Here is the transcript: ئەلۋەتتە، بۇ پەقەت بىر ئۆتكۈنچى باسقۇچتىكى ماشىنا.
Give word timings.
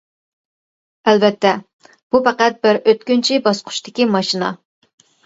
ئەلۋەتتە، 1.11 1.51
بۇ 2.15 2.21
پەقەت 2.29 2.57
بىر 2.63 2.79
ئۆتكۈنچى 2.79 3.39
باسقۇچتىكى 3.49 4.09
ماشىنا. 4.15 4.51